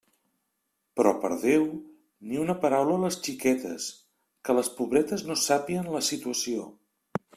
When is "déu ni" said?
1.43-2.41